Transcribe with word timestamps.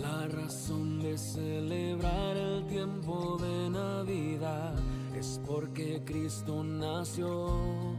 La 0.00 0.28
razón 0.28 1.00
de 1.00 1.16
celebrar 1.16 2.36
el 2.36 2.66
tiempo 2.66 3.38
de 3.40 3.70
Navidad 3.70 4.74
es 5.18 5.40
porque 5.46 6.02
Cristo 6.04 6.62
nació. 6.62 7.96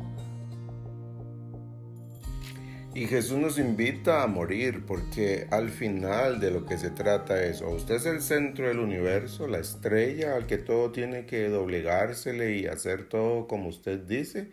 Y 2.94 3.06
Jesús 3.08 3.38
nos 3.38 3.58
invita 3.58 4.24
a 4.24 4.28
morir 4.28 4.86
porque 4.86 5.48
al 5.52 5.70
final 5.70 6.40
de 6.40 6.52
lo 6.52 6.66
que 6.66 6.78
se 6.78 6.90
trata 6.90 7.44
es, 7.44 7.62
o 7.62 7.70
usted 7.70 7.96
es 7.96 8.06
el 8.06 8.22
centro 8.22 8.68
del 8.68 8.80
universo, 8.80 9.48
la 9.48 9.60
estrella 9.60 10.36
al 10.36 10.46
que 10.46 10.58
todo 10.58 10.92
tiene 10.92 11.26
que 11.26 11.50
doblegársele 11.50 12.58
y 12.58 12.68
hacer 12.68 13.10
todo 13.10 13.48
como 13.48 13.70
usted 13.70 14.00
dice, 14.00 14.52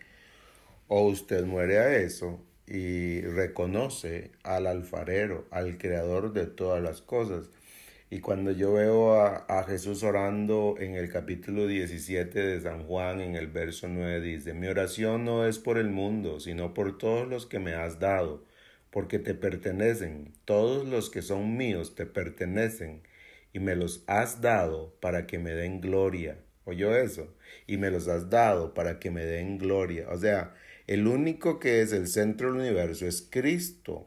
o 0.89 1.07
usted 1.07 1.45
muere 1.45 1.79
a 1.79 1.97
eso 1.97 2.41
y 2.67 3.21
reconoce 3.23 4.31
al 4.43 4.67
alfarero, 4.67 5.47
al 5.51 5.79
creador 5.79 6.33
de 6.33 6.47
todas 6.47 6.83
las 6.83 7.03
cosas. 7.03 7.51
Y 8.11 8.21
cuando 8.21 8.53
yo 8.53 8.75
veo 8.75 9.21
a, 9.21 9.65
Jesús 9.65 10.03
orando 10.03 10.77
en 10.79 10.95
el 10.95 11.11
capítulo 11.11 11.67
17 11.67 12.39
de 12.39 12.61
San 12.61 12.85
Juan, 12.85 13.21
en 13.21 13.35
el 13.35 13.49
verso 13.49 13.89
9, 13.89 14.21
dice, 14.21 14.55
mi 14.55 14.69
oración 14.69 15.25
no 15.25 15.47
es 15.47 15.59
por 15.59 15.79
el 15.79 15.91
mundo, 15.91 16.39
sino 16.39 16.75
por 16.75 16.97
todos 16.97 17.27
los 17.29 17.47
que 17.47 17.59
me 17.59 17.75
has 17.75 17.99
dado, 17.99 18.45
porque 18.91 19.19
te 19.19 19.35
pertenecen, 19.35 20.33
todos 20.45 20.87
los 20.87 21.11
que 21.11 21.23
son 21.23 21.57
míos 21.57 21.95
te 21.97 22.07
pertenecen, 22.07 23.03
y 23.53 23.59
me 23.59 23.75
los 23.75 24.05
has 24.07 24.41
dado 24.41 24.95
para 25.01 25.27
que 25.27 25.39
me 25.39 25.51
den 25.51 25.81
gloria. 25.81 26.39
¿Oyó 26.67 26.97
eso? 26.97 27.35
Y 27.67 27.77
me 27.77 27.91
los 27.91 28.09
has 28.09 28.31
dado 28.31 28.75
para 28.75 28.99
que 28.99 29.11
me 29.11 29.25
den 29.25 29.59
gloria. 29.59 30.09
O 30.11 30.19
sea, 30.19 30.55
el 30.87 31.07
único 31.07 31.59
que 31.59 31.83
es 31.83 31.93
el 31.93 32.09
centro 32.09 32.53
del 32.53 32.61
universo 32.61 33.07
es 33.07 33.27
Cristo 33.29 34.07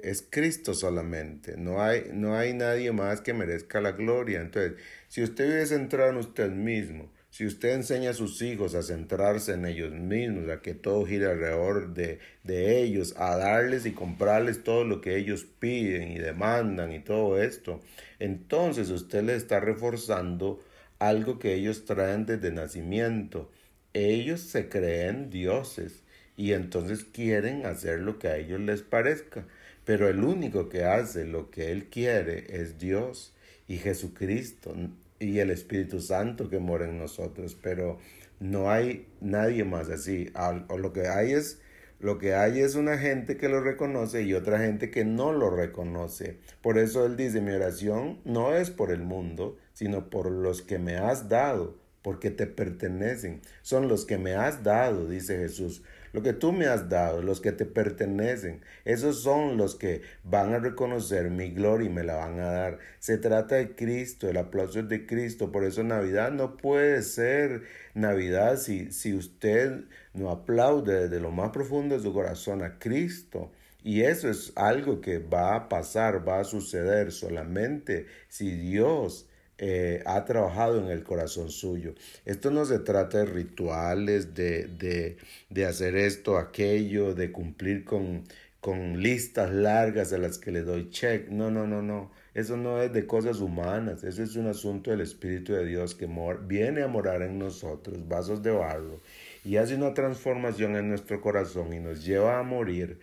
es 0.00 0.26
Cristo 0.28 0.74
solamente, 0.74 1.56
no 1.56 1.82
hay, 1.82 2.10
no 2.12 2.36
hay 2.36 2.52
nadie 2.52 2.92
más 2.92 3.20
que 3.20 3.34
merezca 3.34 3.80
la 3.80 3.92
gloria. 3.92 4.40
Entonces, 4.40 4.74
si 5.08 5.22
usted 5.22 5.46
vive 5.46 5.66
centrado 5.66 6.10
en 6.10 6.16
usted 6.18 6.50
mismo, 6.50 7.10
si 7.30 7.44
usted 7.44 7.74
enseña 7.74 8.10
a 8.10 8.14
sus 8.14 8.40
hijos 8.40 8.74
a 8.74 8.82
centrarse 8.82 9.52
en 9.54 9.66
ellos 9.66 9.92
mismos, 9.92 10.48
a 10.48 10.62
que 10.62 10.74
todo 10.74 11.04
gire 11.04 11.26
alrededor 11.26 11.92
de, 11.92 12.18
de 12.44 12.82
ellos, 12.82 13.14
a 13.18 13.36
darles 13.36 13.84
y 13.84 13.92
comprarles 13.92 14.64
todo 14.64 14.84
lo 14.84 15.00
que 15.00 15.16
ellos 15.16 15.44
piden 15.44 16.12
y 16.12 16.18
demandan 16.18 16.92
y 16.92 17.00
todo 17.00 17.42
esto, 17.42 17.82
entonces 18.18 18.90
usted 18.90 19.22
le 19.22 19.34
está 19.34 19.60
reforzando 19.60 20.60
algo 20.98 21.38
que 21.38 21.54
ellos 21.54 21.84
traen 21.84 22.24
desde 22.26 22.52
nacimiento. 22.52 23.50
Ellos 23.92 24.40
se 24.40 24.68
creen 24.68 25.30
dioses 25.30 26.02
y 26.36 26.52
entonces 26.52 27.04
quieren 27.04 27.66
hacer 27.66 28.00
lo 28.00 28.18
que 28.18 28.28
a 28.28 28.36
ellos 28.36 28.60
les 28.60 28.82
parezca. 28.82 29.46
Pero 29.84 30.08
el 30.08 30.22
único 30.24 30.68
que 30.68 30.84
hace 30.84 31.24
lo 31.24 31.50
que 31.50 31.70
Él 31.70 31.86
quiere 31.86 32.46
es 32.60 32.78
Dios 32.78 33.34
y 33.68 33.76
Jesucristo 33.76 34.74
y 35.18 35.38
el 35.38 35.50
Espíritu 35.50 36.00
Santo 36.00 36.50
que 36.50 36.58
mora 36.58 36.86
en 36.86 36.98
nosotros. 36.98 37.56
Pero 37.60 37.98
no 38.40 38.70
hay 38.70 39.06
nadie 39.20 39.64
más 39.64 39.88
así. 39.88 40.30
O 40.68 40.78
lo 40.78 40.92
que 40.92 41.08
hay 41.08 41.32
es 41.32 41.60
lo 41.98 42.18
que 42.18 42.34
hay 42.34 42.60
es 42.60 42.74
una 42.74 42.98
gente 42.98 43.38
que 43.38 43.48
lo 43.48 43.60
reconoce 43.60 44.22
y 44.22 44.34
otra 44.34 44.58
gente 44.58 44.90
que 44.90 45.04
no 45.06 45.32
lo 45.32 45.48
reconoce. 45.48 46.36
Por 46.60 46.78
eso 46.78 47.06
Él 47.06 47.16
dice, 47.16 47.40
mi 47.40 47.52
oración 47.52 48.18
no 48.24 48.54
es 48.54 48.70
por 48.70 48.90
el 48.90 49.00
mundo, 49.00 49.56
sino 49.72 50.10
por 50.10 50.30
los 50.30 50.60
que 50.60 50.78
me 50.78 50.96
has 50.98 51.30
dado, 51.30 51.74
porque 52.02 52.30
te 52.30 52.46
pertenecen. 52.46 53.40
Son 53.62 53.88
los 53.88 54.04
que 54.04 54.18
me 54.18 54.34
has 54.34 54.62
dado, 54.62 55.08
dice 55.08 55.38
Jesús. 55.38 55.82
Lo 56.16 56.22
que 56.22 56.32
tú 56.32 56.50
me 56.50 56.64
has 56.64 56.88
dado, 56.88 57.20
los 57.20 57.42
que 57.42 57.52
te 57.52 57.66
pertenecen, 57.66 58.62
esos 58.86 59.22
son 59.22 59.58
los 59.58 59.74
que 59.74 60.00
van 60.24 60.54
a 60.54 60.58
reconocer 60.58 61.28
mi 61.28 61.50
gloria 61.50 61.90
y 61.90 61.92
me 61.92 62.04
la 62.04 62.14
van 62.14 62.40
a 62.40 62.50
dar. 62.52 62.78
Se 63.00 63.18
trata 63.18 63.56
de 63.56 63.76
Cristo, 63.76 64.26
el 64.26 64.38
aplauso 64.38 64.80
es 64.80 64.88
de 64.88 65.04
Cristo. 65.04 65.52
Por 65.52 65.64
eso 65.64 65.84
Navidad 65.84 66.32
no 66.32 66.56
puede 66.56 67.02
ser 67.02 67.64
Navidad 67.92 68.56
si, 68.56 68.92
si 68.92 69.12
usted 69.12 69.84
no 70.14 70.30
aplaude 70.30 71.02
desde 71.02 71.20
lo 71.20 71.32
más 71.32 71.50
profundo 71.50 71.94
de 71.94 72.02
su 72.02 72.14
corazón 72.14 72.62
a 72.62 72.78
Cristo. 72.78 73.50
Y 73.84 74.00
eso 74.00 74.30
es 74.30 74.54
algo 74.56 75.02
que 75.02 75.18
va 75.18 75.54
a 75.54 75.68
pasar, 75.68 76.26
va 76.26 76.40
a 76.40 76.44
suceder 76.44 77.12
solamente 77.12 78.06
si 78.30 78.52
Dios 78.52 79.28
eh, 79.58 80.02
ha 80.06 80.24
trabajado 80.24 80.78
en 80.78 80.90
el 80.90 81.02
corazón 81.02 81.50
suyo. 81.50 81.94
Esto 82.24 82.50
no 82.50 82.64
se 82.64 82.78
trata 82.78 83.18
de 83.18 83.26
rituales, 83.26 84.34
de, 84.34 84.64
de, 84.66 85.16
de 85.50 85.66
hacer 85.66 85.96
esto, 85.96 86.38
aquello, 86.38 87.14
de 87.14 87.32
cumplir 87.32 87.84
con, 87.84 88.24
con 88.60 89.02
listas 89.02 89.52
largas 89.52 90.12
a 90.12 90.18
las 90.18 90.38
que 90.38 90.52
le 90.52 90.62
doy 90.62 90.90
check. 90.90 91.28
No, 91.28 91.50
no, 91.50 91.66
no, 91.66 91.82
no. 91.82 92.10
Eso 92.34 92.58
no 92.58 92.82
es 92.82 92.92
de 92.92 93.06
cosas 93.06 93.40
humanas. 93.40 94.04
Eso 94.04 94.22
es 94.22 94.36
un 94.36 94.46
asunto 94.46 94.90
del 94.90 95.00
Espíritu 95.00 95.54
de 95.54 95.64
Dios 95.64 95.94
que 95.94 96.06
viene 96.46 96.82
a 96.82 96.88
morar 96.88 97.22
en 97.22 97.38
nosotros, 97.38 98.06
vasos 98.06 98.42
de 98.42 98.50
barro, 98.50 99.00
y 99.42 99.56
hace 99.56 99.74
una 99.74 99.94
transformación 99.94 100.76
en 100.76 100.90
nuestro 100.90 101.22
corazón 101.22 101.72
y 101.72 101.80
nos 101.80 102.04
lleva 102.04 102.38
a 102.38 102.42
morir 102.42 102.98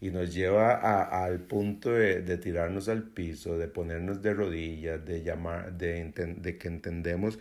y 0.00 0.10
nos 0.10 0.32
lleva 0.34 0.74
a, 0.74 1.24
al 1.24 1.40
punto 1.40 1.90
de, 1.92 2.22
de, 2.22 2.38
tirarnos 2.38 2.88
al 2.88 3.02
piso, 3.04 3.58
de 3.58 3.68
ponernos 3.68 4.22
de 4.22 4.34
rodillas, 4.34 5.04
de 5.04 5.22
llamar, 5.22 5.72
de, 5.74 6.12
de 6.38 6.58
que 6.58 6.68
entendemos 6.68 7.38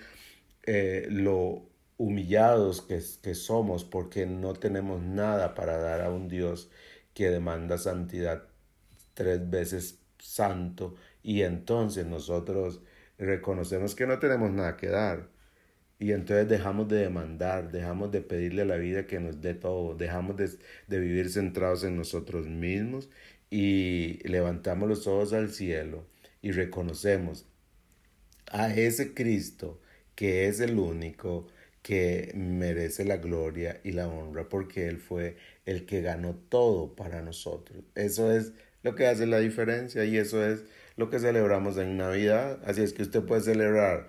eh, 0.64 1.08
lo 1.10 1.70
humillados 1.98 2.82
que, 2.82 3.02
que 3.22 3.36
somos 3.36 3.84
porque 3.86 4.26
no 4.26 4.54
tenemos 4.54 5.02
nada 5.02 5.56
para 5.56 5.78
dar 5.78 6.02
a 6.02 6.12
un 6.12 6.28
Dios 6.28 6.70
que 7.14 7.30
demanda 7.30 7.78
santidad 7.78 8.44
tres 9.14 9.50
veces 9.50 10.00
santo 10.20 10.96
y 11.24 11.42
entonces 11.44 12.06
nosotros 12.06 12.82
reconocemos 13.18 13.96
que 13.96 14.08
no 14.08 14.20
tenemos 14.20 14.52
nada 14.52 14.78
que 14.78 14.88
dar 14.88 15.30
y 16.00 16.12
entonces 16.12 16.48
dejamos 16.48 16.88
de 16.88 16.98
demandar, 16.98 17.72
dejamos 17.72 18.12
de 18.12 18.22
pedirle 18.22 18.62
a 18.64 18.66
la 18.66 18.78
vida 18.78 19.08
que 19.08 19.20
nos 19.20 19.42
dé 19.42 19.54
todo, 19.54 19.96
dejamos 19.96 20.38
de, 20.38 20.50
de, 20.88 21.00
vivir 21.00 21.30
centrados 21.32 21.84
en 21.84 21.98
nosotros 21.98 22.48
mismos 22.48 23.10
y 23.50 24.20
levantamos 24.28 24.88
los 24.90 25.08
ojos 25.08 25.34
al 25.34 25.52
cielo 25.52 26.06
y 26.42 26.52
reconocemos 26.52 27.46
a 28.52 28.74
ese 28.74 29.14
Cristo 29.14 29.82
que 30.16 30.48
es 30.48 30.60
el 30.60 30.80
único 30.80 31.48
que 31.82 32.32
merece 32.36 33.06
la 33.06 33.18
gloria 33.18 33.80
y 33.84 33.92
la 33.92 34.08
honra 34.08 34.50
porque 34.50 34.88
Él 34.88 34.98
fue 34.98 35.38
el 35.66 35.86
que 35.86 36.02
ganó 36.02 36.36
todo 36.36 36.96
para 36.96 37.22
nosotros. 37.22 37.84
Eso 37.96 38.32
es 38.36 38.52
lo 38.84 38.96
que 38.96 39.08
hace 39.08 39.26
la 39.26 39.40
diferencia 39.40 40.04
y 40.06 40.18
eso 40.18 40.46
es 40.46 40.66
lo 40.98 41.10
que 41.10 41.20
celebramos 41.20 41.78
en 41.78 41.98
Navidad. 41.98 42.60
Así 42.66 42.82
es 42.82 42.94
que 42.94 43.04
usted 43.04 43.24
puede 43.24 43.42
celebrar 43.42 44.08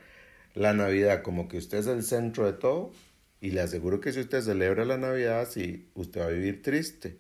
la 0.55 0.73
Navidad 0.73 1.23
como 1.23 1.49
que 1.49 1.59
usted 1.59 1.79
es 1.79 1.87
el 1.87 2.03
centro 2.03 2.47
de 2.47 2.53
todo 2.53 2.93
y 3.41 3.51
le 3.51 3.61
aseguro 3.61 4.01
que 4.01 4.13
si 4.13 4.21
usted 4.21 4.43
celebra 4.43 4.85
la 4.85 4.99
Navidad, 4.99 5.49
sí, 5.49 5.89
usted 5.95 6.21
va 6.21 6.27
a 6.27 6.31
vivir 6.31 6.63
triste, 6.63 7.19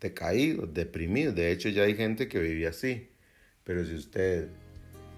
decaído, 0.00 0.66
deprimido. 0.66 1.32
De 1.32 1.52
hecho, 1.52 1.68
ya 1.68 1.82
hay 1.82 1.94
gente 1.94 2.28
que 2.28 2.38
vive 2.38 2.66
así. 2.66 3.10
Pero 3.64 3.84
si 3.84 3.94
usted, 3.94 4.48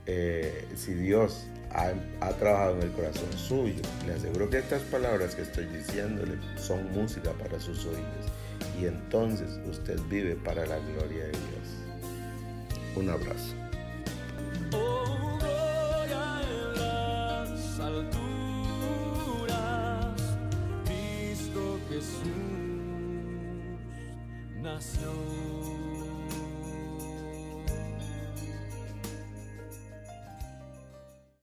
eh, 0.06 0.66
si 0.75 0.93
Dios 0.94 1.47
ha, 1.71 1.93
ha, 2.21 2.32
trabajado 2.37 2.77
en 2.77 2.82
el 2.82 2.93
corazón 2.93 3.32
suyo, 3.32 3.81
le 4.06 4.15
aseguro 4.15 4.50
que 4.50 4.59
estas 4.59 4.82
palabras 4.82 5.34
que 5.34 5.43
estoy 5.43 5.66
diciéndole 5.66 6.37
son 6.56 6.91
música 6.93 7.32
para 7.32 7.61
sus 7.61 7.87
oídos. 7.87 8.26
Y 8.81 8.87
entonces 8.87 9.61
usted 9.71 9.99
vive 10.11 10.34
para 10.34 10.66
la 10.66 10.78
gloria 10.78 11.25
de 11.25 11.31
Dios. 11.31 11.69
Un 12.97 13.09
abrazo. 13.09 13.63
nació. 24.64 25.53